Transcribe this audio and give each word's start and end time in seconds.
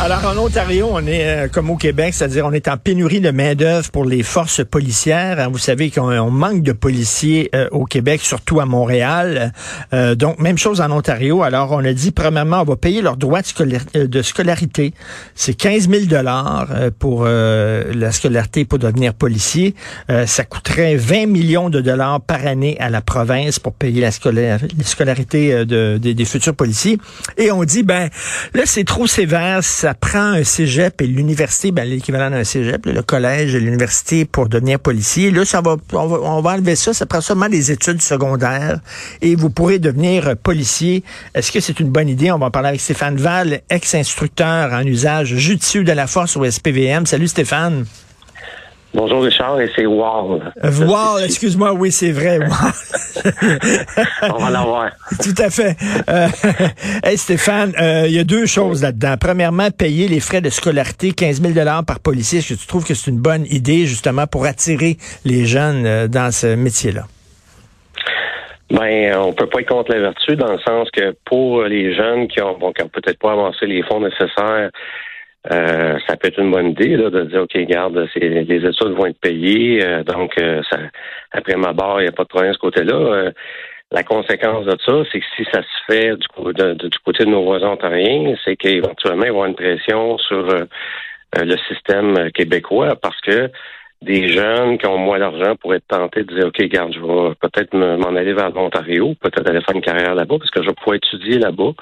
Alors, 0.00 0.24
en 0.26 0.36
Ontario, 0.36 0.88
on 0.90 1.06
est 1.06 1.24
euh, 1.24 1.48
comme 1.48 1.70
au 1.70 1.76
Québec, 1.76 2.14
c'est-à-dire 2.14 2.44
on 2.46 2.52
est 2.52 2.66
en 2.66 2.76
pénurie 2.76 3.20
de 3.20 3.30
main-d'œuvre 3.30 3.90
pour 3.92 4.04
les 4.04 4.24
forces 4.24 4.64
policières. 4.64 5.38
Hein, 5.38 5.48
vous 5.50 5.58
savez 5.58 5.90
qu'on 5.90 6.30
manque 6.30 6.62
de 6.62 6.72
policiers 6.72 7.48
euh, 7.54 7.68
au 7.70 7.84
Québec, 7.84 8.20
surtout 8.20 8.58
à 8.58 8.66
Montréal. 8.66 9.52
Euh, 9.92 10.16
donc, 10.16 10.40
même 10.40 10.58
chose 10.58 10.80
en 10.80 10.90
Ontario. 10.90 11.44
Alors, 11.44 11.70
on 11.70 11.84
a 11.84 11.92
dit, 11.92 12.10
premièrement, 12.10 12.62
on 12.62 12.64
va 12.64 12.76
payer 12.76 13.02
leurs 13.02 13.16
droits 13.16 13.40
de, 13.42 14.06
de 14.06 14.22
scolarité. 14.22 14.94
C'est 15.36 15.54
15 15.54 15.88
000 15.88 16.06
dollars 16.06 16.68
pour 16.98 17.24
la 17.24 18.12
scolarité 18.12 18.64
pour 18.64 18.78
devenir 18.78 19.14
policier. 19.14 19.74
ça 20.26 20.44
coûterait 20.44 20.96
20 20.96 21.26
millions 21.26 21.70
de 21.70 21.80
dollars 21.80 22.20
par 22.20 22.46
année 22.46 22.76
à 22.80 22.90
la 22.90 23.00
province 23.00 23.58
pour 23.58 23.72
payer 23.72 24.00
la, 24.00 24.10
scolarité 24.10 25.64
de, 25.64 25.98
des 25.98 26.24
futurs 26.24 26.54
policiers. 26.54 26.98
Et 27.38 27.50
on 27.50 27.64
dit, 27.64 27.82
ben, 27.82 28.08
là, 28.54 28.62
c'est 28.64 28.84
trop 28.84 29.06
sévère 29.06 29.62
ça 29.84 29.92
prend 29.92 30.32
un 30.32 30.44
cégep 30.44 31.02
et 31.02 31.06
l'université, 31.06 31.70
ben, 31.70 31.86
l'équivalent 31.86 32.30
d'un 32.30 32.42
cégep, 32.42 32.86
le 32.86 33.02
collège 33.02 33.54
et 33.54 33.60
l'université 33.60 34.24
pour 34.24 34.48
devenir 34.48 34.80
policier. 34.80 35.30
Là, 35.30 35.44
ça 35.44 35.60
on, 35.92 36.40
va, 36.40 36.52
enlever 36.52 36.74
ça. 36.74 36.94
Ça 36.94 37.04
prend 37.04 37.20
seulement 37.20 37.50
des 37.50 37.70
études 37.70 38.00
secondaires 38.00 38.80
et 39.20 39.36
vous 39.36 39.50
pourrez 39.50 39.78
devenir 39.78 40.38
policier. 40.38 41.04
Est-ce 41.34 41.52
que 41.52 41.60
c'est 41.60 41.80
une 41.80 41.90
bonne 41.90 42.08
idée? 42.08 42.32
On 42.32 42.38
va 42.38 42.46
en 42.46 42.50
parler 42.50 42.68
avec 42.68 42.80
Stéphane 42.80 43.16
Val, 43.16 43.60
ex-instructeur 43.68 44.72
en 44.72 44.86
usage 44.86 45.34
judicieux 45.34 45.84
de 45.84 45.92
la 45.92 46.06
force 46.06 46.38
au 46.38 46.50
SPVM. 46.50 47.04
Salut 47.04 47.28
Stéphane. 47.28 47.84
Bonjour 48.94 49.24
Richard, 49.24 49.60
et 49.60 49.68
c'est 49.74 49.86
Wall. 49.86 50.52
Euh, 50.62 50.86
Wall, 50.86 51.24
excuse-moi, 51.24 51.72
oui, 51.72 51.90
c'est 51.90 52.12
vrai. 52.12 52.38
On 54.22 54.38
va 54.38 54.50
l'avoir. 54.50 54.90
Tout 55.20 55.34
à 55.36 55.50
fait. 55.50 55.76
Euh, 56.08 56.28
hey 57.02 57.18
Stéphane, 57.18 57.72
euh, 57.80 58.04
il 58.06 58.12
y 58.12 58.20
a 58.20 58.24
deux 58.24 58.46
choses 58.46 58.84
là-dedans. 58.84 59.16
Premièrement, 59.20 59.72
payer 59.72 60.06
les 60.06 60.20
frais 60.20 60.40
de 60.40 60.48
scolarité, 60.48 61.10
15 61.10 61.42
000 61.42 61.66
par 61.84 61.98
policier. 61.98 62.38
Est-ce 62.38 62.54
que 62.54 62.60
tu 62.60 62.68
trouves 62.68 62.86
que 62.86 62.94
c'est 62.94 63.10
une 63.10 63.18
bonne 63.18 63.46
idée 63.50 63.86
justement 63.86 64.28
pour 64.28 64.46
attirer 64.46 64.96
les 65.24 65.44
jeunes 65.44 66.06
dans 66.06 66.30
ce 66.30 66.54
métier-là? 66.54 67.02
Ben, 68.70 69.16
on 69.18 69.32
peut 69.32 69.48
pas 69.48 69.60
être 69.60 69.68
contre 69.68 69.92
la 69.92 70.00
vertu 70.00 70.36
dans 70.36 70.52
le 70.52 70.58
sens 70.60 70.88
que 70.92 71.16
pour 71.24 71.64
les 71.64 71.96
jeunes 71.96 72.28
qui 72.28 72.40
ont, 72.40 72.56
bon, 72.56 72.72
qui 72.72 72.82
ont 72.82 72.88
peut-être 72.88 73.18
pas 73.18 73.32
avancé 73.32 73.66
les 73.66 73.82
fonds 73.82 74.00
nécessaires 74.00 74.70
euh, 75.52 75.98
ça 76.06 76.16
peut 76.16 76.28
être 76.28 76.38
une 76.40 76.50
bonne 76.50 76.70
idée 76.70 76.96
là, 76.96 77.10
de 77.10 77.24
dire 77.24 77.42
OK, 77.42 77.56
garde, 77.66 78.08
les 78.16 78.66
études 78.66 78.92
vont 78.96 79.06
être 79.06 79.20
payées, 79.20 79.84
euh, 79.84 80.02
donc 80.02 80.38
euh, 80.38 80.62
ça, 80.70 80.78
après 81.32 81.56
ma 81.56 81.72
barre, 81.74 82.00
il 82.00 82.04
n'y 82.04 82.08
a 82.08 82.12
pas 82.12 82.22
de 82.22 82.28
problème 82.28 82.52
de 82.52 82.56
ce 82.56 82.60
côté-là. 82.60 83.30
la 83.92 84.02
conséquence 84.02 84.64
de 84.64 84.76
ça, 84.84 85.02
c'est 85.12 85.20
que 85.20 85.26
si 85.36 85.44
ça 85.52 85.60
se 85.62 85.92
fait 85.92 86.16
du, 86.16 86.88
du 86.88 86.98
côté 87.04 87.24
de 87.24 87.30
nos 87.30 87.44
voisins 87.44 87.72
ontariens, 87.72 88.34
c'est 88.44 88.56
qu'éventuellement, 88.56 89.24
ils 89.24 89.32
vont 89.32 89.42
avoir 89.42 89.46
une 89.46 89.54
pression 89.54 90.16
sur 90.18 90.46
le 90.46 91.56
système 91.68 92.30
québécois 92.32 92.96
parce 93.00 93.20
que 93.20 93.50
des 94.00 94.28
jeunes 94.28 94.78
qui 94.78 94.86
ont 94.86 94.98
moins 94.98 95.18
d'argent 95.18 95.56
pourraient 95.56 95.78
être 95.78 95.88
tentés 95.88 96.24
de 96.24 96.34
dire 96.34 96.46
OK, 96.46 96.62
garde, 96.64 96.94
je 96.94 97.00
vais 97.00 97.34
peut-être 97.40 97.76
m'en 97.76 98.16
aller 98.16 98.32
vers 98.32 98.50
l'Ontario, 98.50 99.14
peut-être 99.20 99.48
aller 99.48 99.60
faire 99.60 99.74
une 99.74 99.82
carrière 99.82 100.14
là-bas, 100.14 100.38
parce 100.38 100.50
que 100.50 100.62
je 100.62 100.68
vais 100.68 100.74
pouvoir 100.74 100.96
étudier 100.96 101.38
là-bas 101.38 101.72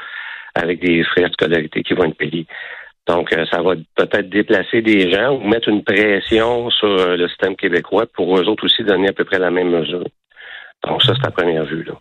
avec 0.55 0.80
des 0.80 1.02
frais 1.05 1.22
de 1.22 1.33
scolarité 1.33 1.83
qui 1.83 1.94
vont 1.94 2.05
être 2.05 2.16
payés. 2.16 2.46
Donc, 3.08 3.33
euh, 3.33 3.45
ça 3.50 3.61
va 3.62 3.75
peut-être 3.97 4.31
déplacer 4.31 4.81
des 4.81 5.11
gens 5.11 5.34
ou 5.34 5.48
mettre 5.48 5.69
une 5.69 5.83
pression 5.83 6.70
sur 6.70 6.89
euh, 6.89 7.17
le 7.17 7.28
système 7.28 7.56
québécois 7.56 8.06
pour 8.14 8.39
eux 8.39 8.45
autres 8.48 8.64
aussi 8.64 8.84
donner 8.84 9.08
à 9.08 9.12
peu 9.12 9.25
près 9.25 9.41
la 9.41 9.50
même 9.50 9.70
mesure. 9.70 10.06
Donc, 10.86 11.03
ça, 11.03 11.12
c'est 11.17 11.25
la 11.25 11.33
première 11.33 11.64
vue. 11.64 11.83
Là. 11.83 11.95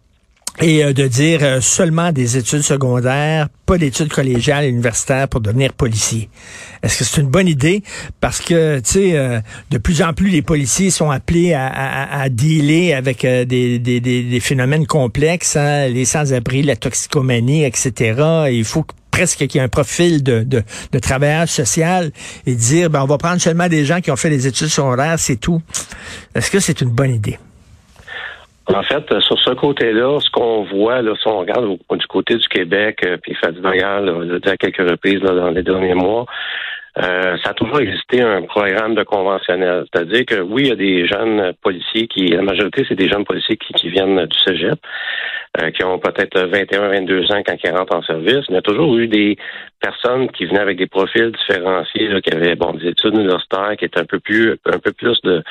Et 0.61 0.83
euh, 0.83 0.93
de 0.93 1.07
dire 1.07 1.63
seulement 1.63 2.11
des 2.11 2.37
études 2.37 2.61
secondaires, 2.61 3.47
pas 3.65 3.79
d'études 3.79 4.13
collégiales 4.13 4.65
et 4.65 4.67
universitaires 4.67 5.27
pour 5.27 5.41
devenir 5.41 5.73
policier. 5.73 6.29
Est-ce 6.83 6.99
que 6.99 7.03
c'est 7.03 7.21
une 7.21 7.31
bonne 7.31 7.47
idée? 7.47 7.81
Parce 8.19 8.39
que, 8.39 8.77
tu 8.79 8.85
sais, 8.85 9.41
de 9.71 9.77
plus 9.79 10.03
en 10.03 10.13
plus, 10.13 10.29
les 10.29 10.41
policiers 10.43 10.91
sont 10.91 11.09
appelés 11.09 11.53
à, 11.53 11.65
à, 11.67 12.21
à 12.21 12.29
dealer 12.29 12.93
avec 12.93 13.25
des, 13.25 13.79
des, 13.79 13.99
des, 14.01 14.39
phénomènes 14.39 14.85
complexes, 14.85 15.55
hein, 15.55 15.87
les 15.87 16.05
sans-abri, 16.05 16.63
la 16.63 16.75
toxicomanie, 16.75 17.63
etc. 17.63 18.49
il 18.51 18.65
faut 18.65 18.83
presque 19.11 19.39
qu'il 19.39 19.55
y 19.55 19.57
ait 19.57 19.65
un 19.65 19.69
profil 19.69 20.23
de, 20.23 20.43
de, 20.43 20.61
de 20.91 21.45
social 21.47 22.11
et 22.45 22.55
dire, 22.55 22.89
ben, 22.89 23.01
on 23.03 23.05
va 23.05 23.17
prendre 23.17 23.39
seulement 23.41 23.67
des 23.67 23.85
gens 23.85 24.01
qui 24.01 24.11
ont 24.11 24.15
fait 24.15 24.29
des 24.29 24.47
études 24.47 24.67
secondaires, 24.67 25.17
c'est 25.17 25.37
tout. 25.37 25.61
Est-ce 26.33 26.49
que 26.49 26.59
c'est 26.59 26.81
une 26.81 26.89
bonne 26.89 27.13
idée? 27.13 27.37
En 28.67 28.83
fait, 28.83 29.03
sur 29.21 29.37
ce 29.39 29.51
côté-là, 29.51 30.19
ce 30.19 30.29
qu'on 30.29 30.63
voit, 30.63 31.01
là, 31.01 31.13
si 31.21 31.27
on 31.27 31.39
regarde 31.39 31.65
du 31.67 32.07
côté 32.07 32.35
du 32.35 32.47
Québec, 32.47 32.99
euh, 33.03 33.17
puis 33.21 33.35
fait 33.35 33.51
du 33.51 33.59
bagage, 33.59 34.05
l'a 34.05 34.39
dit 34.39 34.49
à 34.49 34.55
quelques 34.55 34.89
reprises 34.89 35.19
dans 35.19 35.49
les 35.49 35.63
derniers 35.63 35.95
mois, 35.95 36.25
euh, 36.97 37.37
ça 37.43 37.51
a 37.51 37.53
toujours 37.53 37.79
existé 37.79 38.21
un 38.21 38.41
programme 38.41 38.95
de 38.95 39.03
conventionnel. 39.03 39.85
C'est-à-dire 39.91 40.25
que 40.25 40.41
oui, 40.41 40.63
il 40.63 40.67
y 40.67 40.71
a 40.71 40.75
des 40.75 41.07
jeunes 41.07 41.53
policiers 41.61 42.07
qui, 42.07 42.27
la 42.27 42.41
majorité, 42.41 42.85
c'est 42.87 42.95
des 42.95 43.09
jeunes 43.09 43.23
policiers 43.23 43.55
qui, 43.55 43.73
qui 43.73 43.89
viennent 43.89 44.25
du 44.25 44.39
Cégep, 44.45 44.79
euh, 45.61 45.71
qui 45.71 45.83
ont 45.85 45.99
peut-être 45.99 46.39
21, 46.47 46.89
22 46.89 47.31
ans 47.31 47.41
quand 47.45 47.55
ils 47.63 47.71
rentrent 47.71 47.95
en 47.95 48.01
service, 48.03 48.45
il 48.49 48.55
y 48.55 48.57
a 48.57 48.61
toujours 48.61 48.97
eu 48.97 49.07
des 49.07 49.37
personnes 49.81 50.29
qui 50.31 50.45
venaient 50.45 50.59
avec 50.59 50.77
des 50.77 50.87
profils 50.87 51.31
différenciés, 51.31 52.07
là, 52.09 52.21
qui 52.21 52.33
avaient 52.33 52.55
bon 52.55 52.73
des 52.73 52.89
études 52.89 53.15
universitaires, 53.15 53.75
qui 53.77 53.85
étaient 53.85 53.99
un 53.99 54.05
peu 54.05 54.19
plus 54.19 54.57
un 54.65 54.79
peu 54.79 54.91
plus 54.91 55.19
de 55.23 55.43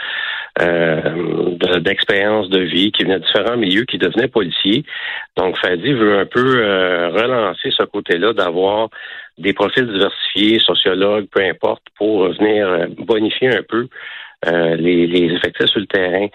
euh, 0.60 1.80
d'expérience 1.80 2.48
de, 2.48 2.60
vie, 2.60 2.92
qui 2.92 3.04
venaient 3.04 3.18
de 3.18 3.24
différents 3.24 3.56
milieux, 3.56 3.84
qui 3.84 3.98
devenaient 3.98 4.28
policiers. 4.28 4.84
Donc 5.36 5.58
Fadi 5.58 5.92
veut 5.92 6.18
un 6.18 6.26
peu 6.26 6.62
euh, 6.62 7.08
relancer 7.10 7.70
ce 7.70 7.84
côté-là 7.84 8.32
d'avoir 8.32 8.88
des 9.40 9.52
profils 9.52 9.86
diversifiés, 9.86 10.58
sociologues, 10.60 11.26
peu 11.30 11.42
importe, 11.42 11.82
pour 11.96 12.28
venir 12.28 12.68
euh, 12.68 12.86
bonifier 12.98 13.48
un 13.48 13.62
peu 13.68 13.88
euh, 14.46 14.76
les, 14.76 15.06
les, 15.06 15.34
effectifs 15.34 15.66
sur 15.66 15.80
le 15.80 15.86
terrain. 15.86 16.26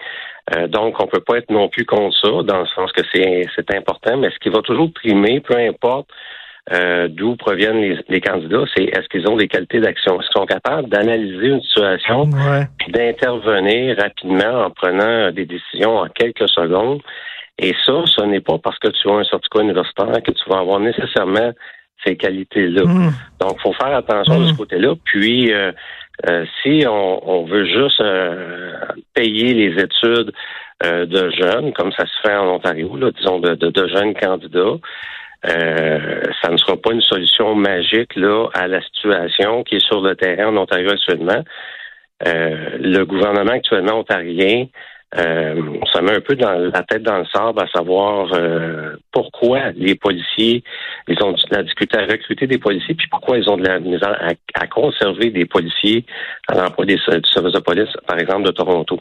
Euh, 0.54 0.68
donc, 0.68 1.00
on 1.02 1.06
peut 1.06 1.20
pas 1.20 1.38
être 1.38 1.50
non 1.50 1.68
plus 1.68 1.84
contre 1.84 2.16
ça, 2.20 2.30
dans 2.42 2.60
le 2.60 2.66
sens 2.66 2.92
que 2.92 3.02
c'est, 3.12 3.42
c'est 3.54 3.74
important, 3.74 4.16
mais 4.16 4.30
ce 4.30 4.38
qui 4.38 4.48
va 4.48 4.60
toujours 4.62 4.92
primer, 4.92 5.40
peu 5.40 5.56
importe 5.56 6.08
d'où 7.10 7.36
proviennent 7.36 7.80
les, 7.80 7.96
les 8.08 8.20
candidats, 8.20 8.64
c'est 8.76 8.82
est-ce 8.82 9.08
qu'ils 9.08 9.28
ont 9.28 9.36
des 9.36 9.46
qualités 9.46 9.78
d'action, 9.78 10.20
est-ce 10.20 10.28
qu'ils 10.30 10.40
sont 10.40 10.46
capables 10.46 10.88
d'analyser 10.88 11.46
une 11.46 11.62
situation, 11.62 12.28
puis 12.78 12.90
d'intervenir 12.90 13.96
rapidement 13.96 14.64
en 14.64 14.70
prenant 14.70 15.30
des 15.30 15.46
décisions 15.46 15.98
en 15.98 16.08
quelques 16.08 16.48
secondes? 16.48 17.00
Et 17.58 17.72
ça, 17.86 18.02
ce 18.06 18.22
n'est 18.22 18.40
pas 18.40 18.58
parce 18.58 18.80
que 18.80 18.88
tu 18.88 19.08
as 19.08 19.14
un 19.14 19.22
certificat 19.22 19.62
universitaire 19.62 20.22
que 20.24 20.32
tu 20.32 20.50
vas 20.50 20.58
avoir 20.58 20.80
nécessairement 20.80 21.52
ces 22.04 22.16
qualités-là. 22.16 22.84
Hmm. 22.84 23.10
Donc, 23.40 23.56
il 23.58 23.62
faut 23.62 23.72
faire 23.72 23.94
attention 23.94 24.40
de 24.40 24.46
ce 24.46 24.52
hmm. 24.52 24.56
côté-là. 24.56 24.94
Puis, 25.04 25.52
euh, 25.52 25.72
euh, 26.28 26.44
si 26.62 26.84
on, 26.88 27.44
veut 27.44 27.66
juste 27.66 28.00
euh, 28.00 28.74
payer 29.14 29.54
les 29.54 29.82
études 29.82 30.32
de 30.82 31.30
jeunes, 31.30 31.72
comme 31.72 31.92
ça 31.92 32.04
se 32.04 32.20
fait 32.22 32.36
en 32.36 32.54
Ontario, 32.54 32.96
là, 32.96 33.10
disons 33.10 33.38
de, 33.38 33.54
de, 33.54 33.88
jeunes 33.88 34.14
candidats, 34.14 34.76
ça 35.42 36.50
ne 36.50 36.56
sera 36.56 36.76
pas 36.76 36.92
une 36.92 37.00
solution 37.00 37.54
magique 37.54 38.14
là 38.16 38.48
à 38.52 38.66
la 38.66 38.82
situation 38.82 39.62
qui 39.62 39.76
est 39.76 39.86
sur 39.86 40.02
le 40.02 40.16
terrain 40.16 40.48
en 40.48 40.56
Ontario 40.56 40.90
actuellement. 40.90 41.42
le 42.20 43.04
gouvernement 43.04 43.52
actuellement 43.52 44.00
ontarien 44.00 44.66
euh, 45.14 45.62
ça 45.92 46.02
met 46.02 46.16
un 46.16 46.20
peu 46.20 46.34
dans 46.34 46.58
la 46.58 46.82
tête 46.82 47.02
dans 47.04 47.18
le 47.18 47.24
sable 47.26 47.60
à 47.60 47.68
savoir 47.68 48.32
euh, 48.34 48.96
pourquoi 49.12 49.70
les 49.76 49.94
policiers, 49.94 50.64
ils 51.06 51.22
ont 51.22 51.32
de 51.32 51.38
la 51.50 51.62
difficulté 51.62 51.96
à 51.96 52.06
recruter 52.06 52.46
des 52.46 52.58
policiers, 52.58 52.94
puis 52.94 53.06
pourquoi 53.08 53.38
ils 53.38 53.48
ont 53.48 53.56
de 53.56 53.66
la 53.66 53.78
misère 53.78 54.18
à, 54.54 54.66
conserver 54.66 55.30
des 55.30 55.44
policiers 55.44 56.04
à 56.48 56.54
l'emploi 56.54 56.84
des, 56.84 56.96
du 56.96 57.30
service 57.32 57.52
de 57.52 57.60
police, 57.60 57.88
par 58.06 58.18
exemple, 58.18 58.46
de 58.46 58.50
Toronto 58.50 59.00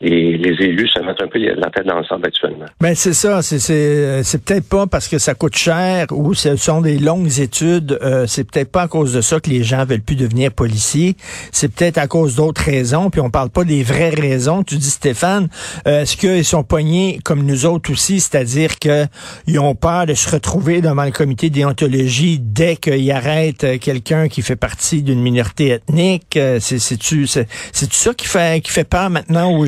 les, 0.00 0.36
les, 0.36 0.64
élus 0.64 0.88
se 0.88 1.00
mettent 1.00 1.22
un 1.22 1.28
peu 1.28 1.38
la 1.38 1.70
tête 1.70 1.86
dans 1.86 1.98
le 1.98 2.04
sable 2.04 2.26
actuellement. 2.26 2.66
Ben 2.80 2.94
c'est 2.94 3.12
ça, 3.12 3.42
c'est 3.42 4.44
peut-être 4.44 4.68
pas 4.68 4.86
parce 4.86 5.06
que 5.06 5.18
ça 5.18 5.34
coûte 5.34 5.56
cher 5.56 6.06
ou 6.10 6.34
ce 6.34 6.56
sont 6.56 6.80
des 6.80 6.98
longues 6.98 7.38
études, 7.38 7.98
euh, 8.02 8.26
c'est 8.26 8.44
peut-être 8.44 8.72
pas 8.72 8.82
à 8.82 8.88
cause 8.88 9.14
de 9.14 9.20
ça 9.20 9.38
que 9.38 9.48
les 9.48 9.62
gens 9.62 9.84
veulent 9.84 10.02
plus 10.02 10.16
devenir 10.16 10.52
policiers, 10.52 11.16
c'est 11.52 11.72
peut-être 11.72 11.98
à 11.98 12.08
cause 12.08 12.34
d'autres 12.34 12.62
raisons, 12.62 13.08
puis 13.08 13.20
on 13.20 13.30
parle 13.30 13.50
pas 13.50 13.64
des 13.64 13.82
vraies 13.84 14.10
raisons. 14.10 14.64
Tu 14.64 14.76
dis 14.76 14.90
Stéphane, 14.90 15.48
euh, 15.86 16.02
est-ce 16.02 16.16
qu'ils 16.16 16.44
sont 16.44 16.64
poignés 16.64 17.20
comme 17.24 17.44
nous 17.44 17.64
autres 17.64 17.92
aussi, 17.92 18.18
c'est-à-dire 18.18 18.80
que 18.80 19.06
ils 19.46 19.60
ont 19.60 19.76
peur 19.76 20.06
de 20.06 20.14
se 20.14 20.28
retrouver 20.28 20.80
devant 20.80 21.04
le 21.04 21.12
comité 21.12 21.50
déontologie 21.50 22.40
dès 22.40 22.76
qu'ils 22.76 23.10
arrêtent 23.12 23.78
quelqu'un 23.78 24.28
qui 24.28 24.42
fait 24.42 24.56
partie 24.56 25.02
d'une 25.02 25.20
minorité 25.20 25.68
ethnique, 25.68 26.36
euh, 26.36 26.58
c'est 26.60 26.80
c'est-tu 26.80 27.26
c'est 27.26 27.46
ça 27.72 28.12
qui 28.12 28.26
fait 28.26 28.60
qui 28.60 28.72
fait 28.72 28.88
peur 28.88 29.08
maintenant 29.08 29.52
aux 29.52 29.66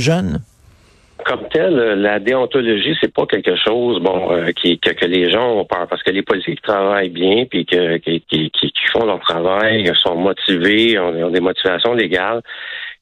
comme 1.25 1.49
tel, 1.49 1.75
la 1.75 2.21
déontologie, 2.21 2.97
c'est 3.01 3.13
pas 3.13 3.27
quelque 3.27 3.57
chose 3.57 4.01
bon 4.01 4.31
euh, 4.31 4.53
qui, 4.53 4.79
que, 4.79 5.07
les 5.07 5.31
gens 5.31 5.59
ont 5.59 5.65
peur 5.65 5.87
parce 5.89 6.03
que 6.03 6.11
les 6.11 6.23
policiers 6.23 6.55
qui 6.55 6.63
travaillent 6.63 7.11
bien 7.11 7.47
puis 7.47 7.67
que, 7.67 7.97
qui, 7.97 8.51
font 8.93 9.05
leur 9.05 9.19
travail, 9.21 9.91
sont 10.03 10.15
motivés, 10.17 10.99
ont, 10.99 11.31
des 11.31 11.41
motivations 11.41 11.95
légales. 11.95 12.43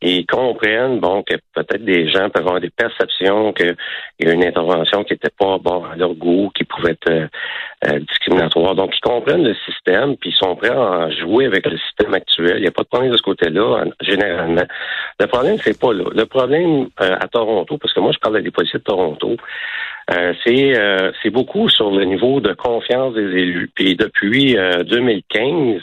Ils 0.03 0.27
comprennent, 0.27 1.01
bon, 1.01 1.23
que 1.23 1.35
peut-être 1.55 1.85
des 1.85 2.09
gens 2.09 2.29
peuvent 2.31 2.47
avoir 2.47 2.61
des 2.61 2.71
perceptions 2.71 3.53
qu'il 3.53 3.77
y 4.21 4.29
a 4.29 4.33
une 4.33 4.45
intervention 4.45 5.05
qui 5.05 5.15
n'était 5.15 5.31
pas 5.37 5.59
bon 5.59 5.85
à 5.85 5.97
leur 5.97 6.15
goût, 6.15 6.51
qui 6.55 6.65
pouvait 6.65 6.93
être 6.93 7.11
euh, 7.11 7.27
euh, 7.87 7.99
discriminatoire. 8.01 8.75
Donc, 8.75 8.95
ils 8.97 9.01
comprennent 9.01 9.45
le 9.45 9.55
système, 9.67 10.17
puis 10.17 10.31
ils 10.31 10.37
sont 10.37 10.57
prêts 10.57 10.71
à 10.71 11.11
jouer 11.11 11.47
avec 11.47 11.67
le 11.67 11.79
système 11.79 12.15
actuel. 12.15 12.59
Il 12.59 12.63
n'y 12.63 12.69
a 12.69 12.73
pas 12.73 12.83
de 12.83 12.89
problème 12.89 13.13
de 13.13 13.17
ce 13.17 13.23
côté-là, 13.23 13.85
généralement. 14.01 14.65
Le 15.21 15.27
problème, 15.27 15.57
c'est 15.59 15.79
pas 15.79 15.93
là. 15.93 16.05
Le 16.15 16.27
problème 16.27 16.89
euh, 17.01 17.17
à 17.19 17.29
Toronto, 17.29 17.79
parce 17.79 17.95
que 17.95 18.01
moi, 18.01 18.13
je 18.13 18.19
parle 18.19 18.43
des 18.43 18.51
policiers 18.51 18.79
de 18.79 18.85
Toronto, 18.85 19.37
c'est 20.45 20.75
c'est 21.23 21.31
beaucoup 21.31 21.71
sur 21.71 21.91
le 21.91 22.05
niveau 22.05 22.39
de 22.39 22.53
confiance 22.53 23.15
des 23.15 23.23
élus. 23.23 23.71
Puis 23.75 23.97
depuis 23.97 24.55
2015, 24.55 25.81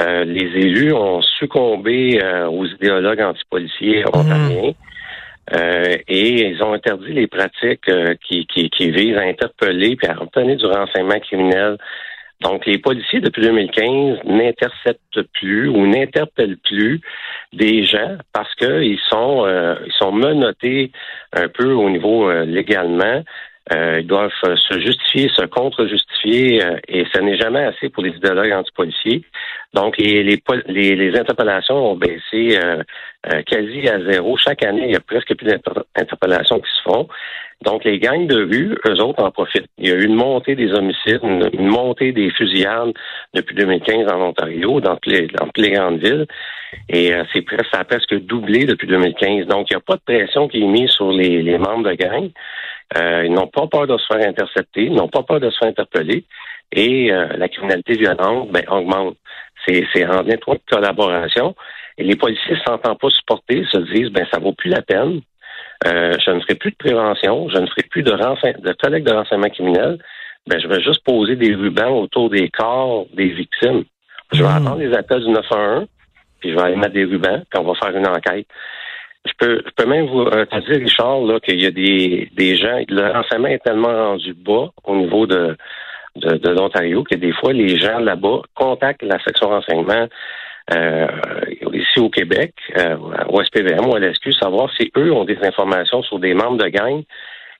euh, 0.00 0.24
les 0.24 0.46
élus 0.60 0.92
ont 0.92 1.22
succombé 1.22 2.22
euh, 2.22 2.48
aux 2.48 2.66
idéologues 2.66 3.20
antipoliciers 3.20 4.04
mhm. 4.04 4.20
ontariens. 4.20 4.72
Euh, 5.54 5.96
et 6.06 6.48
ils 6.50 6.62
ont 6.62 6.74
interdit 6.74 7.12
les 7.12 7.26
pratiques 7.26 7.90
qui, 8.26 8.46
qui, 8.46 8.68
qui, 8.68 8.90
visent 8.90 9.16
à 9.16 9.22
interpeller 9.22 9.96
et 10.02 10.08
à 10.08 10.20
obtenir 10.20 10.56
du 10.58 10.66
renseignement 10.66 11.18
criminel. 11.20 11.78
Donc, 12.42 12.66
les 12.66 12.78
policiers, 12.78 13.20
depuis 13.20 13.42
2015, 13.42 14.18
n'interceptent 14.26 15.22
plus 15.32 15.68
ou 15.68 15.86
n'interpellent 15.86 16.58
plus 16.58 17.00
des 17.54 17.82
gens 17.84 18.18
parce 18.32 18.54
qu'ils 18.56 19.00
sont, 19.08 19.46
ils 19.48 19.92
sont 19.98 20.12
menottés 20.12 20.92
un 21.32 21.48
peu 21.48 21.72
au 21.72 21.88
niveau 21.88 22.30
légalement 22.44 23.22
euh, 23.22 23.22
ils 23.70 24.06
doivent 24.06 24.30
se 24.42 24.80
justifier, 24.80 25.28
se 25.28 25.44
contre-justifier, 25.46 26.64
euh, 26.64 26.76
et 26.88 27.04
ce 27.12 27.20
n'est 27.20 27.36
jamais 27.36 27.64
assez 27.64 27.88
pour 27.88 28.02
les 28.02 28.10
idéologues 28.10 28.52
antipoliciers. 28.52 29.22
Donc, 29.74 29.98
les, 29.98 30.22
les, 30.22 30.96
les, 30.96 31.18
interpellations 31.18 31.92
ont 31.92 31.96
baissé 31.96 32.58
euh, 32.62 32.82
quasi 33.46 33.88
à 33.88 34.00
zéro. 34.10 34.36
Chaque 34.36 34.64
année, 34.64 34.84
il 34.86 34.92
y 34.92 34.96
a 34.96 35.00
presque 35.00 35.34
plus 35.34 35.46
d'interpellations 35.46 36.60
qui 36.60 36.70
se 36.70 36.82
font. 36.90 37.08
Donc, 37.62 37.84
les 37.84 37.98
gangs 37.98 38.26
de 38.26 38.44
rue, 38.44 38.78
eux 38.88 39.02
autres 39.02 39.22
en 39.22 39.30
profitent. 39.30 39.66
Il 39.78 39.88
y 39.88 39.92
a 39.92 39.96
eu 39.96 40.04
une 40.04 40.14
montée 40.14 40.54
des 40.54 40.72
homicides, 40.72 41.20
une, 41.22 41.66
montée 41.66 42.12
des 42.12 42.30
fusillades 42.30 42.92
depuis 43.34 43.56
2015 43.56 44.10
en 44.12 44.28
Ontario, 44.28 44.80
dans 44.80 44.96
toutes 44.96 45.12
les, 45.12 45.26
dans 45.26 45.46
toutes 45.46 45.58
les 45.58 45.72
grandes 45.72 45.98
villes. 45.98 46.26
Et 46.88 47.12
c'est 47.32 47.42
presque, 47.42 47.66
ça 47.72 47.80
a 47.80 47.84
presque 47.84 48.14
doublé 48.14 48.64
depuis 48.64 48.86
2015. 48.86 49.46
Donc, 49.46 49.68
il 49.70 49.74
n'y 49.74 49.78
a 49.78 49.80
pas 49.80 49.96
de 49.96 50.02
pression 50.06 50.46
qui 50.46 50.62
est 50.62 50.66
mise 50.66 50.90
sur 50.90 51.10
les, 51.10 51.42
les 51.42 51.58
membres 51.58 51.90
de 51.90 51.94
gangs. 51.94 52.30
Euh, 52.96 53.24
ils 53.26 53.32
n'ont 53.32 53.48
pas 53.48 53.66
peur 53.66 53.86
de 53.86 53.98
se 53.98 54.06
faire 54.06 54.26
intercepter, 54.26 54.84
ils 54.84 54.94
n'ont 54.94 55.08
pas 55.08 55.22
peur 55.22 55.40
de 55.40 55.50
se 55.50 55.58
faire 55.58 55.68
interpeller. 55.68 56.24
Et 56.72 57.12
euh, 57.12 57.28
la 57.36 57.48
criminalité 57.48 57.94
violente 57.94 58.50
ben, 58.50 58.62
augmente. 58.68 59.16
C'est 59.66 60.06
en 60.06 60.26
étroite 60.26 60.62
collaboration. 60.70 61.54
Et 61.98 62.04
les 62.04 62.16
policiers 62.16 62.54
ne 62.54 62.60
s'entendent 62.60 62.98
pas 62.98 63.10
supporter, 63.10 63.66
se 63.70 63.78
disent 63.92 64.10
ben 64.10 64.26
ça 64.32 64.38
vaut 64.38 64.52
plus 64.52 64.70
la 64.70 64.80
peine. 64.80 65.20
Euh, 65.86 66.16
je 66.24 66.30
ne 66.30 66.40
ferai 66.40 66.54
plus 66.54 66.70
de 66.70 66.76
prévention, 66.76 67.48
je 67.50 67.58
ne 67.58 67.66
ferai 67.66 67.82
plus 67.90 68.02
de, 68.02 68.10
de 68.10 68.72
collecte 68.72 69.06
de 69.06 69.12
renseignement 69.12 69.50
criminel. 69.50 69.98
Ben, 70.46 70.58
je 70.58 70.66
vais 70.66 70.80
juste 70.80 71.04
poser 71.04 71.36
des 71.36 71.54
rubans 71.54 71.92
autour 71.92 72.30
des 72.30 72.48
corps 72.48 73.06
des 73.12 73.28
victimes. 73.28 73.84
Je 74.32 74.42
vais 74.42 74.48
hmm. 74.48 74.66
attendre 74.66 74.78
les 74.78 74.94
appels 74.94 75.24
du 75.24 75.30
911, 75.30 75.86
puis 76.40 76.50
je 76.50 76.54
vais 76.54 76.62
aller 76.62 76.76
mettre 76.76 76.94
des 76.94 77.04
rubans, 77.04 77.42
puis 77.50 77.60
on 77.60 77.64
va 77.64 77.74
faire 77.74 77.96
une 77.96 78.06
enquête. 78.06 78.46
Je 79.26 79.32
peux, 79.38 79.62
je 79.64 79.70
peux 79.76 79.88
même 79.88 80.06
vous 80.06 80.22
euh, 80.22 80.44
dire, 80.44 80.80
Richard, 80.80 81.20
là, 81.22 81.40
qu'il 81.40 81.60
y 81.60 81.66
a 81.66 81.70
des, 81.70 82.30
des 82.36 82.56
gens, 82.56 82.80
le 82.88 83.12
renseignement 83.12 83.48
est 83.48 83.62
tellement 83.62 84.10
rendu 84.10 84.32
bas 84.34 84.70
au 84.84 84.96
niveau 84.96 85.26
de, 85.26 85.56
de, 86.16 86.36
de 86.36 86.48
l'Ontario 86.50 87.04
que 87.04 87.16
des 87.16 87.32
fois, 87.32 87.52
les 87.52 87.76
gens 87.78 87.98
là-bas 87.98 88.42
contactent 88.54 89.02
la 89.02 89.22
section 89.22 89.48
renseignement 89.48 90.08
euh, 90.74 91.06
ici 91.72 91.98
au 91.98 92.10
Québec, 92.10 92.54
euh, 92.76 92.96
au 93.28 93.42
SPVM 93.42 93.86
ou 93.86 93.96
à 93.96 94.00
l'SQ, 94.00 94.32
savoir 94.34 94.70
si 94.76 94.90
eux 94.96 95.12
ont 95.12 95.24
des 95.24 95.38
informations 95.42 96.02
sur 96.02 96.18
des 96.18 96.34
membres 96.34 96.58
de 96.58 96.68
gang 96.68 97.02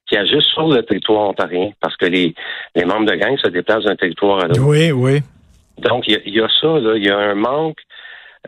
qui 0.07 0.17
agissent 0.17 0.53
sur 0.55 0.69
le 0.69 0.83
territoire 0.83 1.29
ontarien, 1.29 1.71
parce 1.81 1.97
que 1.97 2.07
les, 2.07 2.35
les 2.75 2.85
membres 2.85 3.07
de 3.07 3.15
gang 3.15 3.37
se 3.39 3.49
déplacent 3.49 3.85
d'un 3.85 3.97
territoire 3.97 4.45
à 4.45 4.49
l'autre. 4.49 4.63
Oui, 4.65 4.91
oui. 4.91 5.21
Donc, 5.79 6.09
il 6.09 6.21
y, 6.27 6.31
y, 6.31 6.41
a 6.41 6.49
ça, 6.61 6.79
là, 6.79 6.97
il 6.97 7.05
y 7.05 7.11
a 7.11 7.19
un 7.19 7.35
manque 7.35 7.79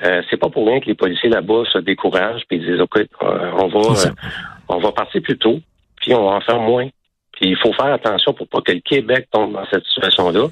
euh, 0.02 0.22
c'est 0.30 0.36
pas 0.36 0.48
pour 0.48 0.66
rien 0.66 0.80
que 0.80 0.86
les 0.86 0.94
policiers 0.94 1.28
là-bas 1.28 1.64
se 1.70 1.78
découragent 1.78 2.42
puis 2.48 2.58
disent 2.58 2.80
OK, 2.80 2.98
euh, 2.98 3.50
on 3.58 3.68
va 3.68 3.78
euh, 3.78 4.10
on 4.68 4.78
va 4.78 4.92
partir 4.92 5.20
plus 5.22 5.36
tôt, 5.36 5.58
puis 5.96 6.14
on 6.14 6.24
va 6.24 6.36
en 6.36 6.40
faire 6.40 6.60
moins. 6.60 6.88
Puis 7.32 7.50
il 7.50 7.56
faut 7.56 7.72
faire 7.72 7.92
attention 7.92 8.32
pour 8.32 8.48
pas 8.48 8.60
que 8.60 8.72
le 8.72 8.80
Québec 8.80 9.28
tombe 9.30 9.52
dans 9.52 9.66
cette 9.70 9.84
situation-là. 9.84 10.48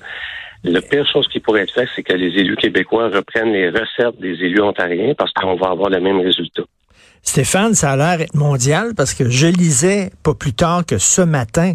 La 0.65 0.81
pire 0.81 1.07
chose 1.07 1.29
qui 1.29 1.39
pourrait 1.39 1.63
être 1.63 1.73
faite, 1.73 1.89
c'est 1.95 2.03
que 2.03 2.15
les 2.15 2.37
élus 2.39 2.57
québécois 2.57 3.09
reprennent 3.09 3.53
les 3.53 3.71
recettes 3.71 4.19
des 4.19 4.35
élus 4.45 4.61
ontariens 4.61 5.15
parce 5.15 5.33
qu'on 5.33 5.55
va 5.55 5.69
avoir 5.69 5.89
le 5.89 6.01
même 6.01 6.21
résultat. 6.21 6.65
Stéphane, 7.23 7.75
ça 7.75 7.93
a 7.93 7.97
l'air 7.97 8.27
mondial 8.35 8.95
parce 8.97 9.13
que 9.13 9.29
je 9.29 9.47
lisais 9.47 10.11
pas 10.23 10.35
plus 10.35 10.53
tard 10.53 10.87
que 10.87 10.99
ce 10.99 11.21
matin 11.21 11.75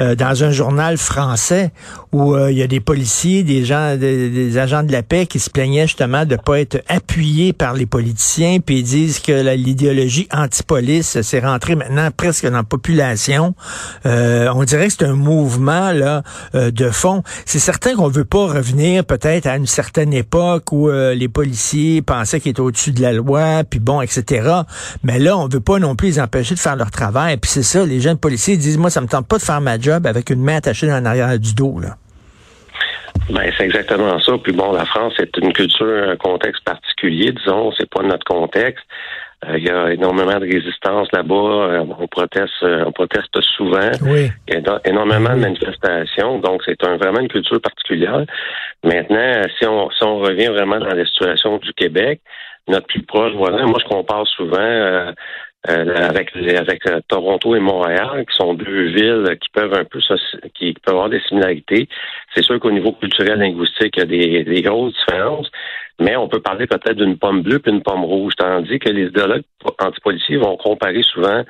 euh, 0.00 0.14
dans 0.14 0.44
un 0.44 0.50
journal 0.50 0.96
français 0.96 1.72
où 2.12 2.34
euh, 2.34 2.50
il 2.50 2.58
y 2.58 2.62
a 2.62 2.66
des 2.66 2.80
policiers, 2.80 3.42
des 3.42 3.64
gens, 3.64 3.96
des, 3.96 4.56
agents 4.56 4.82
de 4.82 4.92
la 4.92 5.02
paix 5.02 5.26
qui 5.26 5.40
se 5.40 5.50
plaignaient 5.50 5.86
justement 5.86 6.24
de 6.24 6.36
pas 6.36 6.60
être 6.60 6.82
appuyés 6.88 7.52
par 7.52 7.74
les 7.74 7.86
politiciens, 7.86 8.60
puis 8.60 8.78
ils 8.78 8.84
disent 8.84 9.18
que 9.18 9.54
l'idéologie 9.54 10.28
anti-police 10.32 11.20
s'est 11.20 11.40
rentrée 11.40 11.74
maintenant 11.74 12.08
presque 12.16 12.46
dans 12.46 12.56
la 12.56 12.62
population. 12.62 13.54
Euh, 14.06 14.48
on 14.54 14.64
dirait 14.64 14.86
que 14.86 14.94
c'est 14.98 15.04
un 15.04 15.14
mouvement 15.14 15.92
là 15.92 16.22
de 16.54 16.90
fond. 16.90 17.22
C'est 17.46 17.58
certain 17.58 17.94
qu'on 17.94 18.08
veut 18.08 18.24
pas 18.24 18.46
revenir 18.46 19.04
peut-être 19.04 19.46
à 19.46 19.56
une 19.56 19.66
certaine 19.66 20.12
époque 20.12 20.72
où 20.72 20.88
les 20.88 21.28
policiers 21.28 22.00
pensaient 22.00 22.40
qu'ils 22.40 22.52
étaient 22.52 22.60
au-dessus 22.60 22.92
de 22.92 23.02
la 23.02 23.12
loi, 23.12 23.64
puis 23.68 23.80
bon, 23.80 24.00
etc. 24.00 24.62
Mais 25.02 25.18
là, 25.18 25.36
on 25.36 25.48
veut 25.48 25.60
pas 25.60 25.78
non 25.78 25.94
plus 25.94 26.08
les 26.08 26.20
empêcher 26.20 26.54
de 26.54 26.60
faire 26.60 26.76
leur 26.76 26.90
travail. 26.90 27.36
Puis 27.36 27.50
c'est 27.50 27.62
ça, 27.62 27.84
les 27.84 28.00
jeunes 28.00 28.18
policiers 28.18 28.56
disent, 28.56 28.78
moi, 28.78 28.90
ça 28.90 29.00
me 29.00 29.06
tente 29.06 29.28
pas 29.28 29.38
de 29.38 29.42
faire 29.42 29.60
ma 29.60 29.78
job 29.78 30.06
avec 30.06 30.30
une 30.30 30.42
main 30.42 30.56
attachée 30.56 30.86
dans 30.86 31.02
l'arrière 31.02 31.38
du 31.38 31.54
dos, 31.54 31.78
là. 31.80 31.96
Ben, 33.30 33.50
c'est 33.56 33.64
exactement 33.64 34.18
ça. 34.18 34.32
Puis 34.42 34.52
bon, 34.52 34.72
la 34.72 34.84
France, 34.84 35.14
c'est 35.16 35.34
une 35.38 35.52
culture, 35.52 36.08
un 36.10 36.16
contexte 36.16 36.62
particulier, 36.64 37.32
disons, 37.32 37.72
c'est 37.78 37.88
pas 37.88 38.02
notre 38.02 38.24
contexte. 38.24 38.84
Euh, 39.48 39.58
il 39.58 39.64
y 39.64 39.70
a 39.70 39.92
énormément 39.92 40.38
de 40.38 40.46
résistance 40.46 41.08
là-bas. 41.12 41.34
Euh, 41.34 41.84
on 41.98 42.06
proteste, 42.06 42.52
euh, 42.62 42.84
on 42.86 42.92
proteste 42.92 43.40
souvent. 43.56 43.90
Oui. 44.02 44.30
Il 44.48 44.54
y 44.54 44.56
a 44.56 44.80
énormément 44.84 45.30
de 45.30 45.40
manifestations. 45.40 46.38
Donc, 46.38 46.62
c'est 46.64 46.82
un, 46.84 46.96
vraiment 46.96 47.20
une 47.20 47.28
culture 47.28 47.60
particulière. 47.60 48.24
Maintenant, 48.82 49.42
si 49.58 49.66
on, 49.66 49.90
si 49.90 50.04
on 50.04 50.18
revient 50.18 50.48
vraiment 50.48 50.78
dans 50.78 50.94
la 50.94 51.04
situation 51.04 51.58
du 51.58 51.72
Québec, 51.74 52.20
notre 52.68 52.86
plus 52.86 53.02
proche 53.02 53.32
voisin. 53.34 53.66
Moi, 53.66 53.78
je 53.80 53.88
compare 53.88 54.26
souvent 54.26 54.58
euh, 54.58 55.12
euh, 55.68 56.08
avec 56.08 56.34
avec 56.36 56.86
euh, 56.86 57.00
Toronto 57.08 57.54
et 57.54 57.60
Montréal, 57.60 58.24
qui 58.28 58.36
sont 58.36 58.54
deux 58.54 58.86
villes 58.86 59.36
qui 59.40 59.48
peuvent 59.50 59.74
un 59.74 59.84
peu 59.84 60.00
qui 60.54 60.74
peuvent 60.74 60.94
avoir 60.94 61.08
des 61.08 61.20
similarités. 61.20 61.88
C'est 62.34 62.42
sûr 62.42 62.58
qu'au 62.60 62.70
niveau 62.70 62.92
culturel 62.92 63.38
linguistique, 63.38 63.94
il 63.96 64.00
y 64.00 64.02
a 64.02 64.06
des, 64.06 64.44
des 64.44 64.62
grosses 64.62 64.94
différences, 64.94 65.50
mais 66.00 66.16
on 66.16 66.28
peut 66.28 66.40
parler 66.40 66.66
peut-être 66.66 66.96
d'une 66.96 67.18
pomme 67.18 67.42
bleue 67.42 67.58
puis 67.58 67.72
une 67.72 67.82
pomme 67.82 68.04
rouge, 68.04 68.34
tandis 68.36 68.78
que 68.78 68.90
les 68.90 69.06
idéologues 69.06 69.44
antipoliciers 69.80 70.36
vont 70.36 70.56
comparer 70.56 71.02
souvent 71.02 71.44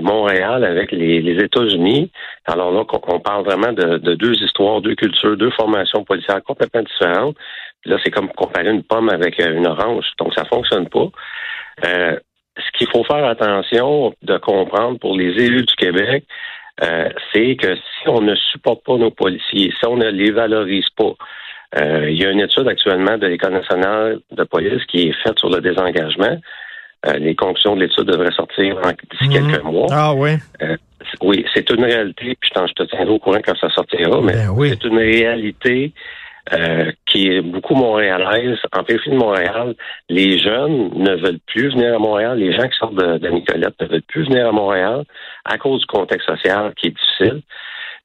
Montréal 0.00 0.62
avec 0.64 0.92
les, 0.92 1.20
les 1.20 1.42
États-Unis. 1.42 2.12
Alors 2.46 2.70
là, 2.70 2.84
on, 3.08 3.18
parle 3.18 3.44
vraiment 3.44 3.72
de, 3.72 3.98
de, 3.98 4.14
deux 4.14 4.34
histoires, 4.40 4.80
deux 4.80 4.94
cultures, 4.94 5.36
deux 5.36 5.50
formations 5.50 6.04
policières 6.04 6.44
complètement 6.44 6.82
différentes. 6.82 7.36
Là, 7.84 7.96
c'est 8.04 8.10
comme 8.10 8.28
comparer 8.30 8.70
une 8.70 8.82
pomme 8.82 9.08
avec 9.08 9.40
euh, 9.40 9.56
une 9.56 9.66
orange. 9.66 10.04
Donc, 10.18 10.34
ça 10.34 10.44
fonctionne 10.44 10.88
pas. 10.88 11.08
Euh, 11.86 12.18
ce 12.56 12.78
qu'il 12.78 12.88
faut 12.88 13.04
faire 13.04 13.24
attention 13.24 14.14
de 14.22 14.36
comprendre 14.38 14.98
pour 14.98 15.16
les 15.16 15.30
élus 15.42 15.64
du 15.64 15.74
Québec, 15.76 16.24
euh, 16.82 17.08
c'est 17.32 17.56
que 17.56 17.76
si 17.76 18.08
on 18.08 18.20
ne 18.20 18.34
supporte 18.34 18.84
pas 18.84 18.96
nos 18.96 19.10
policiers, 19.10 19.72
si 19.78 19.86
on 19.86 19.96
ne 19.96 20.08
les 20.08 20.30
valorise 20.30 20.88
pas, 20.96 21.12
il 21.80 22.18
y 22.18 22.24
a 22.24 22.30
une 22.30 22.40
étude 22.40 22.66
actuellement 22.66 23.18
de 23.18 23.26
l'École 23.26 23.52
nationale 23.52 24.20
de 24.30 24.44
police 24.44 24.82
qui 24.86 25.08
est 25.08 25.22
faite 25.22 25.38
sur 25.38 25.50
le 25.50 25.60
désengagement. 25.60 26.38
les 27.18 27.34
conclusions 27.34 27.76
de 27.76 27.82
l'étude 27.82 28.04
devraient 28.04 28.32
sortir 28.32 28.80
d'ici 29.10 29.28
mhm. 29.28 29.32
quelques 29.32 29.64
mois. 29.64 29.86
Ah 29.90 30.14
oui. 30.14 30.30
oui, 31.20 31.44
c'est 31.52 31.68
une 31.68 31.84
réalité, 31.84 32.38
puis 32.40 32.50
je 32.54 32.72
te 32.72 32.82
tiendrai 32.84 33.12
au 33.12 33.18
courant 33.18 33.40
quand 33.44 33.56
ça 33.58 33.68
sortira, 33.68 34.18
mais 34.22 34.32
ben 34.32 34.56
c'est 34.66 34.84
une 34.84 34.96
réalité 34.96 35.92
euh, 36.52 36.92
qui 37.06 37.28
est 37.28 37.42
beaucoup 37.42 37.74
montréalaise. 37.74 38.58
En 38.72 38.82
périphérie 38.82 39.16
de 39.16 39.20
Montréal, 39.20 39.74
les 40.08 40.38
jeunes 40.38 40.90
ne 40.94 41.14
veulent 41.16 41.40
plus 41.46 41.70
venir 41.72 41.96
à 41.96 41.98
Montréal. 41.98 42.38
Les 42.38 42.52
gens 42.52 42.66
qui 42.68 42.78
sortent 42.78 42.94
de, 42.94 43.28
Nicolette 43.28 43.74
ne 43.80 43.86
veulent 43.86 44.02
plus 44.02 44.24
venir 44.24 44.48
à 44.48 44.52
Montréal 44.52 45.04
à 45.44 45.58
cause 45.58 45.80
du 45.80 45.86
contexte 45.86 46.26
social 46.26 46.72
qui 46.76 46.86
est 46.86 46.90
difficile. 46.90 47.42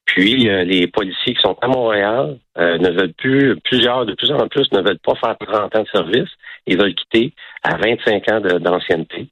Puis 0.04 0.50
euh, 0.50 0.64
les 0.64 0.86
policiers 0.88 1.34
qui 1.34 1.40
sont 1.40 1.56
à 1.62 1.68
Montréal 1.68 2.36
euh, 2.58 2.76
ne 2.76 2.90
veulent 2.90 3.14
plus, 3.14 3.56
plusieurs 3.64 4.04
de 4.04 4.12
plus 4.14 4.30
en 4.30 4.46
plus 4.48 4.70
ne 4.72 4.82
veulent 4.82 4.98
pas 4.98 5.14
faire 5.14 5.36
30 5.38 5.76
ans 5.76 5.82
de 5.82 5.88
service. 5.88 6.30
Ils 6.66 6.78
veulent 6.78 6.94
quitter 6.94 7.32
à 7.62 7.76
25 7.76 8.30
ans 8.30 8.40
d'ancienneté. 8.40 9.28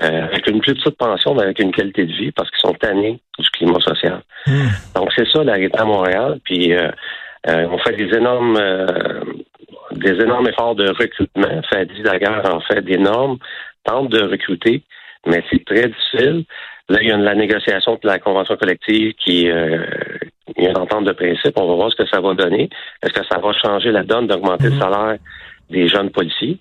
avec 0.00 0.46
une 0.46 0.60
plus 0.60 0.74
petite 0.74 0.96
pension, 0.96 1.34
mais 1.34 1.42
avec 1.42 1.58
une 1.58 1.72
qualité 1.72 2.06
de 2.06 2.12
vie 2.12 2.32
parce 2.32 2.48
qu'ils 2.50 2.60
sont 2.60 2.74
tannés 2.74 3.20
du 3.38 3.50
climat 3.50 3.80
social. 3.80 4.22
Hmm. 4.46 4.68
Donc 4.94 5.10
c'est 5.14 5.28
ça 5.28 5.44
l'arrêt 5.44 5.68
à 5.76 5.84
Montréal. 5.84 6.38
Puis 6.44 6.72
euh, 7.48 7.66
on 7.70 7.78
fait 7.78 7.96
des 7.96 8.14
énormes, 8.16 8.56
euh, 8.56 9.22
des 9.92 10.20
énormes 10.20 10.48
efforts 10.48 10.74
de 10.74 10.88
recrutement. 10.88 11.62
Fadi 11.70 12.02
Daguerre 12.02 12.54
en 12.54 12.60
fait 12.60 12.82
d'énormes, 12.82 13.38
tente 13.84 14.10
de 14.10 14.22
recruter, 14.22 14.82
mais 15.26 15.42
c'est 15.50 15.64
très 15.64 15.88
difficile. 15.88 16.44
Là, 16.88 16.98
il 17.02 17.08
y 17.08 17.12
a 17.12 17.16
la 17.16 17.34
négociation 17.34 17.98
de 18.02 18.08
la 18.08 18.18
convention 18.18 18.56
collective 18.56 19.14
qui 19.14 19.48
euh, 19.48 19.84
il 20.56 20.64
y 20.64 20.66
a 20.66 20.70
une 20.70 20.78
entente 20.78 21.04
de 21.04 21.12
principe. 21.12 21.52
On 21.56 21.68
va 21.68 21.74
voir 21.74 21.90
ce 21.90 21.96
que 21.96 22.06
ça 22.08 22.20
va 22.20 22.34
donner. 22.34 22.68
Est-ce 23.02 23.12
que 23.12 23.26
ça 23.26 23.38
va 23.38 23.52
changer 23.52 23.92
la 23.92 24.02
donne 24.02 24.26
d'augmenter 24.26 24.64
le 24.64 24.72
mhm. 24.72 24.80
salaire 24.80 25.18
des 25.70 25.88
jeunes 25.88 26.10
policiers? 26.10 26.58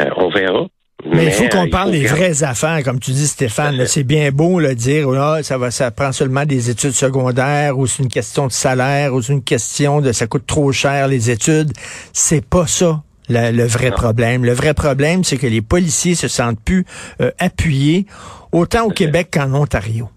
Euh, 0.00 0.10
on 0.16 0.28
verra. 0.28 0.66
Mais, 1.14 1.26
il 1.26 1.32
faut 1.32 1.48
qu'on 1.48 1.68
parle 1.68 1.92
des 1.92 2.06
vraies 2.06 2.42
affaires, 2.42 2.82
comme 2.84 2.98
tu 2.98 3.12
dis, 3.12 3.26
Stéphane. 3.26 3.86
C'est 3.86 4.04
bien 4.04 4.30
beau 4.30 4.58
le 4.60 4.74
dire, 4.74 5.08
oh, 5.08 5.42
ça 5.42 5.58
va, 5.58 5.70
ça 5.70 5.90
prend 5.90 6.12
seulement 6.12 6.44
des 6.44 6.70
études 6.70 6.92
secondaires, 6.92 7.78
ou 7.78 7.86
c'est 7.86 8.02
une 8.02 8.08
question 8.08 8.46
de 8.46 8.52
salaire, 8.52 9.14
ou 9.14 9.22
c'est 9.22 9.32
une 9.32 9.44
question 9.44 10.00
de 10.00 10.12
ça 10.12 10.26
coûte 10.26 10.46
trop 10.46 10.72
cher 10.72 11.08
les 11.08 11.30
études. 11.30 11.72
C'est 12.12 12.46
pas 12.46 12.66
ça. 12.66 13.02
Le, 13.28 13.66
vrai 13.66 13.90
problème. 13.90 14.44
Le 14.44 14.52
vrai 14.52 14.74
problème, 14.74 15.24
c'est 15.24 15.38
que 15.38 15.46
les 15.46 15.62
policiers 15.62 16.14
se 16.14 16.28
sentent 16.28 16.62
plus 16.62 16.84
euh, 17.22 17.30
appuyés, 17.38 18.04
autant 18.52 18.84
au 18.84 18.90
Québec 18.90 19.28
qu'en 19.32 19.54
Ontario. 19.54 20.10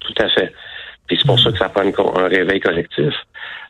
Tout 0.00 0.14
à 0.18 0.28
fait. 0.30 0.52
Puis 1.06 1.16
c'est 1.20 1.26
pour 1.26 1.38
ça 1.38 1.52
que 1.52 1.58
ça 1.58 1.68
prend 1.68 1.84
un 1.84 2.26
réveil 2.28 2.60
collectif. 2.60 3.14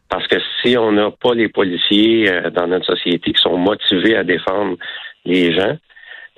Parce 0.08 0.26
que 0.28 0.36
si 0.62 0.76
on 0.78 0.92
n'a 0.92 1.10
pas 1.10 1.34
les 1.34 1.48
policiers 1.48 2.30
euh, 2.30 2.50
dans 2.50 2.66
notre 2.66 2.86
société 2.86 3.32
qui 3.32 3.42
sont 3.42 3.58
motivés 3.58 4.16
à 4.16 4.24
défendre 4.24 4.76
les 5.24 5.54
gens, 5.54 5.76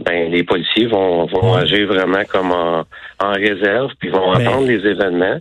ben 0.04 0.30
les 0.30 0.44
policiers 0.44 0.86
vont, 0.86 1.26
vont 1.26 1.54
agir 1.54 1.86
vraiment 1.86 2.24
comme 2.28 2.52
en, 2.52 2.84
en 3.20 3.32
réserve, 3.32 3.92
puis 3.98 4.10
vont 4.10 4.32
attendre 4.32 4.66
les 4.66 4.86
événements 4.86 5.38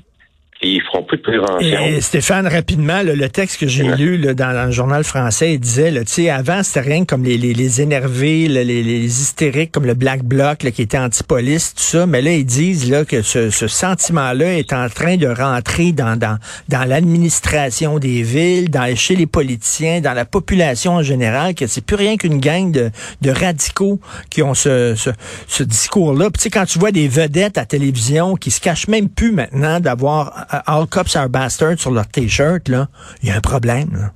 ils 0.61 0.81
feront 0.81 1.03
plus 1.03 1.17
de 1.17 1.23
prévention. 1.23 1.85
Et 1.85 2.01
Stéphane, 2.01 2.47
rapidement, 2.47 3.01
le 3.03 3.27
texte 3.29 3.59
que 3.59 3.67
j'ai 3.67 3.83
lu 3.83 4.17
dans, 4.33 4.65
le 4.65 4.71
journal 4.71 5.03
français, 5.03 5.53
il 5.53 5.59
disait, 5.59 5.91
tu 5.91 6.11
sais, 6.11 6.29
avant, 6.29 6.63
c'était 6.63 6.81
rien 6.81 7.05
comme 7.05 7.23
les, 7.23 7.37
les, 7.37 7.81
énervés, 7.81 8.47
les, 8.47 8.63
les, 8.63 9.05
hystériques, 9.05 9.71
comme 9.71 9.85
le 9.85 9.93
Black 9.93 10.23
Bloc, 10.23 10.59
qui 10.59 10.81
était 10.81 10.97
anti-police, 10.97 11.73
tout 11.75 11.83
ça. 11.83 12.05
Mais 12.05 12.21
là, 12.21 12.31
ils 12.31 12.45
disent 12.45 12.89
là, 12.89 13.05
que 13.05 13.21
ce, 13.21 13.49
ce 13.49 13.67
sentiment-là 13.67 14.57
est 14.57 14.73
en 14.73 14.87
train 14.89 15.17
de 15.17 15.27
rentrer 15.27 15.91
dans, 15.91 16.17
dans, 16.17 16.37
dans 16.69 16.85
l'administration 16.85 17.99
des 17.99 18.21
villes, 18.23 18.69
dans, 18.69 18.93
chez 18.95 19.15
les 19.15 19.27
politiciens, 19.27 20.01
dans 20.01 20.13
la 20.13 20.25
population 20.25 20.93
en 20.93 21.03
général, 21.03 21.53
que 21.53 21.67
c'est 21.67 21.85
plus 21.85 21.95
rien 21.95 22.17
qu'une 22.17 22.39
gang 22.39 22.71
de, 22.71 22.91
de 23.21 23.29
radicaux 23.29 23.99
qui 24.29 24.41
ont 24.41 24.53
ce, 24.53 24.95
ce, 24.95 25.09
ce 25.47 25.63
discours-là. 25.63 26.29
tu 26.33 26.41
sais, 26.41 26.49
quand 26.49 26.65
tu 26.65 26.79
vois 26.79 26.91
des 26.91 27.07
vedettes 27.07 27.57
à 27.57 27.65
télévision 27.65 28.35
qui 28.35 28.51
se 28.51 28.61
cachent 28.61 28.87
même 28.87 29.09
plus 29.09 29.31
maintenant 29.31 29.79
d'avoir 29.79 30.44
All 30.49 30.87
Cops 30.87 31.15
Are 31.15 31.29
Bastards 31.29 31.79
sur 31.79 31.91
leur 31.91 32.07
T-shirt, 32.07 32.67
là, 32.67 32.87
il 33.21 33.29
y 33.29 33.31
a 33.31 33.35
un 33.35 33.41
problème. 33.41 34.11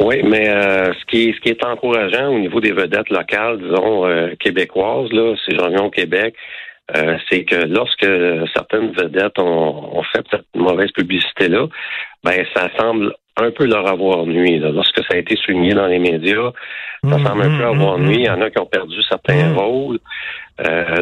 Oui, 0.00 0.22
mais 0.24 0.48
euh, 0.48 0.94
ce 0.94 1.04
qui 1.06 1.28
est 1.28 1.32
ce 1.34 1.40
qui 1.40 1.50
est 1.50 1.64
encourageant 1.64 2.28
au 2.28 2.38
niveau 2.38 2.60
des 2.60 2.72
vedettes 2.72 3.10
locales, 3.10 3.58
disons 3.58 4.06
euh, 4.06 4.34
québécoises, 4.40 5.12
là, 5.12 5.34
si 5.44 5.54
j'en 5.54 5.68
viens 5.68 5.84
au 5.84 5.90
Québec, 5.90 6.34
euh, 6.96 7.18
c'est 7.28 7.44
que 7.44 7.66
lorsque 7.66 8.06
certaines 8.54 8.92
vedettes 8.92 9.38
ont, 9.38 10.02
fait 10.10 10.24
cette 10.30 10.46
mauvaise 10.54 10.90
publicité-là, 10.92 11.66
ben 12.24 12.44
ça 12.54 12.68
semble 12.78 13.14
un 13.36 13.50
peu 13.50 13.66
leur 13.66 13.86
avoir 13.86 14.24
nuit. 14.24 14.58
Lorsque 14.58 15.00
ça 15.00 15.14
a 15.14 15.16
été 15.16 15.36
souligné 15.36 15.74
dans 15.74 15.86
les 15.86 15.98
médias, 15.98 16.50
ça 17.04 17.18
mmh, 17.18 17.26
semble 17.26 17.42
un 17.42 17.58
peu 17.58 17.64
mmh, 17.64 17.74
avoir 17.74 17.98
mmh, 17.98 18.04
nuit. 18.04 18.16
Il 18.16 18.24
y 18.24 18.30
en 18.30 18.40
a 18.40 18.50
qui 18.50 18.58
ont 18.58 18.66
perdu 18.66 18.96
certains 19.08 19.52
rôles. 19.52 19.98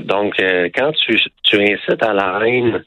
donc, 0.03 0.35
quand 0.75 0.93
tu, 1.07 1.21
tu 1.45 1.57
incites 1.57 2.03
à 2.03 2.13
la 2.13 2.41
haine 2.45 2.83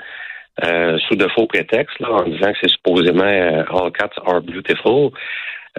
euh, 0.64 0.98
sous 1.08 1.16
de 1.16 1.28
faux 1.30 1.48
prétextes, 1.48 2.00
là, 2.00 2.12
en 2.12 2.24
disant 2.24 2.52
que 2.52 2.58
c'est 2.62 2.70
supposément 2.70 3.24
euh, 3.24 3.64
All 3.70 3.92
cats 3.92 4.12
are 4.26 4.42
beautiful. 4.42 5.12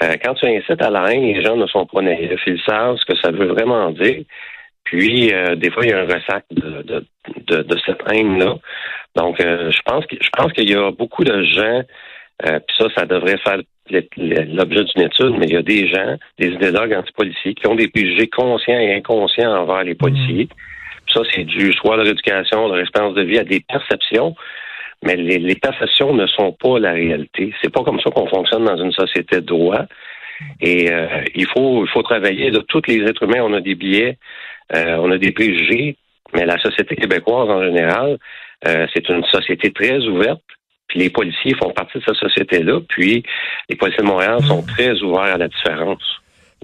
Euh, 0.03 0.17
quand 0.25 0.35
tu 0.35 0.47
incites 0.47 0.83
à 0.83 0.91
la 0.91 1.12
haine, 1.12 1.23
les 1.23 1.43
gens 1.43 1.57
ne 1.57 1.67
sont 1.67 1.87
pas 1.87 2.01
naïfs. 2.01 2.41
Ils 2.47 2.61
savent 2.67 2.97
ce 2.97 3.05
que 3.05 3.17
ça 3.19 3.31
veut 3.31 3.47
vraiment 3.47 3.91
dire. 3.91 4.25
Puis, 4.85 5.33
des 5.57 5.71
fois, 5.71 5.85
il 5.85 5.91
y 5.91 5.93
a 5.93 6.01
un 6.01 6.07
ressac 6.07 6.45
de, 6.51 6.83
de, 6.83 7.07
de, 7.47 7.62
de 7.62 7.79
cette 7.87 8.03
haine-là. 8.11 8.57
Donc, 9.15 9.37
je 9.39 9.81
pense 9.87 10.05
que 10.07 10.17
je 10.21 10.29
pense 10.37 10.53
qu'il 10.53 10.69
y 10.69 10.75
a 10.75 10.91
beaucoup 10.91 11.25
de 11.25 11.43
gens, 11.45 11.83
puis 12.43 12.77
ça, 12.77 12.87
ça 12.97 13.07
devrait 13.07 13.39
faire 13.39 13.59
l'objet 13.91 14.85
d'une 14.85 15.05
étude, 15.05 15.35
mais 15.39 15.47
il 15.47 15.53
y 15.53 15.57
a 15.57 15.62
des 15.62 15.89
gens, 15.89 16.17
des 16.39 16.49
idéologues 16.49 16.95
anti-policiers, 16.95 17.55
qui 17.55 17.67
ont 17.69 17.75
des 17.75 17.89
préjugés 17.89 18.29
conscients 18.29 18.79
et 18.79 18.95
inconscients 18.95 19.55
envers 19.55 19.85
les 19.85 19.95
policiers. 19.95 20.45
Mmh. 20.45 21.12
ça, 21.15 21.21
c'est 21.33 21.45
dû 21.45 21.73
soit 21.73 21.95
à 21.95 21.97
leur 21.99 22.07
éducation, 22.09 22.69
leur 22.69 22.81
expérience 22.81 23.15
de 23.15 23.23
vie, 23.23 23.39
à 23.39 23.45
des 23.45 23.61
perceptions 23.61 24.35
mais 25.03 25.17
les, 25.17 25.39
les, 25.39 25.55
perceptions 25.57 26.15
ne 26.15 26.27
sont 26.27 26.53
pas 26.53 26.79
la 26.79 26.93
réalité. 26.93 27.53
C'est 27.61 27.73
pas 27.73 27.83
comme 27.83 28.01
ça 28.01 28.11
qu'on 28.11 28.29
fonctionne 28.29 28.65
dans 28.65 28.77
une 28.77 28.93
société 28.93 29.37
de 29.37 29.47
droit. 29.47 29.85
Et 30.61 30.91
euh, 30.91 31.25
il 31.35 31.47
faut 31.47 31.85
il 31.85 31.91
faut 31.91 32.03
travailler. 32.03 32.51
De 32.51 32.61
tous 32.61 32.83
les 32.87 33.03
êtres 33.05 33.23
humains, 33.25 33.43
on 33.43 33.53
a 33.53 33.61
des 33.61 33.75
biais, 33.75 34.19
euh, 34.75 34.97
on 34.97 35.11
a 35.11 35.19
des 35.19 35.33
préjugés, 35.33 35.97
mais 36.35 36.45
la 36.47 36.59
société 36.59 36.97
québécoise 36.97 37.49
en 37.49 37.63
général, 37.63 38.19
euh, 38.67 38.87
c'est 38.95 39.09
une 39.09 39.25
société 39.25 39.73
très 39.73 39.99
ouverte. 40.07 40.43
Puis 40.89 41.01
les 41.01 41.11
policiers 41.11 41.55
font 41.55 41.71
partie 41.71 41.99
de 41.99 42.05
cette 42.07 42.17
société-là. 42.17 42.81
Puis 42.89 43.23
les 43.69 43.77
policiers 43.77 44.03
de 44.03 44.09
Montréal 44.09 44.43
sont 44.43 44.63
très 44.63 45.01
ouverts 45.03 45.35
à 45.35 45.39
la 45.39 45.49
différence. 45.49 46.03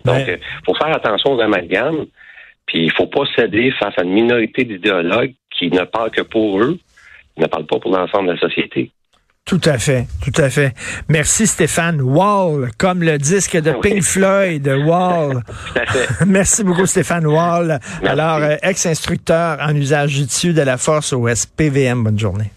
Donc, 0.04 0.23
il 0.28 0.38
faut 0.64 0.75
faire 0.75 0.95
attention 0.95 1.33
aux 1.33 1.40
amalgames. 1.40 2.07
Puis 2.66 2.85
il 2.85 2.92
faut 2.92 3.07
pas 3.07 3.25
céder 3.37 3.73
face 3.73 3.95
à 3.97 4.02
une 4.02 4.12
minorité 4.12 4.64
d'idéologues 4.64 5.35
qui 5.50 5.71
ne 5.71 5.85
parlent 5.85 6.11
que 6.11 6.23
pour 6.23 6.61
eux 6.61 6.78
ne 7.38 7.47
parle 7.47 7.66
pas 7.66 7.78
pour 7.78 7.90
l'ensemble 7.90 8.28
de 8.28 8.33
la 8.33 8.38
société. 8.38 8.90
Tout 9.49 9.62
à 9.64 9.78
fait, 9.78 10.07
tout 10.23 10.42
à 10.42 10.50
fait. 10.50 10.75
Merci 11.09 11.47
Stéphane. 11.47 12.02
Wall, 12.02 12.71
comme 12.76 13.02
le 13.02 13.16
disque 13.16 13.57
de 13.57 13.73
Pink 13.80 14.02
Floyd, 14.02 14.68
Wall. 14.85 15.42
Merci 16.26 16.64
beaucoup 16.64 16.85
Stéphane 16.85 17.26
Wall. 17.26 17.80
Alors, 18.04 18.42
euh, 18.42 18.57
ex-instructeur 18.62 19.57
en 19.62 19.75
usage 19.75 20.11
judicieux 20.11 20.52
de 20.52 20.61
la 20.61 20.76
force 20.76 21.14
au 21.14 21.26
SPVM. 21.26 22.04
Bonne 22.04 22.18
journée. 22.18 22.50